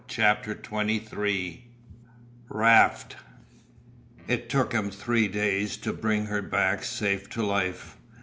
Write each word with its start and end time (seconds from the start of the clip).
CHAPTER 0.07 0.53
XXIII 0.59 1.63
RAFT 2.49 3.17
It 4.27 4.49
took 4.49 4.73
him 4.73 4.89
three 4.89 5.27
days 5.27 5.77
to 5.77 5.93
bring 5.93 6.25
her 6.25 6.41
back 6.41 6.83
safe 6.83 7.29
to 7.29 7.43
life. 7.45 7.97